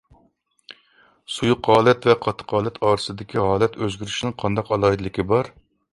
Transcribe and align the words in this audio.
سۇيۇق 1.33 1.69
ھالەت 1.73 2.07
ۋە 2.11 2.15
قاتتىق 2.27 2.55
ھالەت 2.57 2.81
ئارىسىدىكى 2.87 3.45
ھالەت 3.49 3.81
ئۆزگىرىشىنىڭ 3.85 4.37
قانداق 4.45 4.73
ئالاھىدىلىكى 4.75 5.27
بار؟ 5.35 5.55